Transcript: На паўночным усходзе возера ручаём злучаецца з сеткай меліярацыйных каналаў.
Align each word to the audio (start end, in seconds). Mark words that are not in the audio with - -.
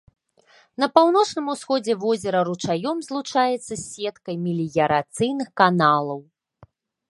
На 0.83 0.87
паўночным 0.95 1.51
усходзе 1.55 1.93
возера 2.05 2.39
ручаём 2.49 2.97
злучаецца 3.09 3.63
з 3.75 3.79
сеткай 3.93 4.35
меліярацыйных 4.49 5.47
каналаў. 5.63 6.19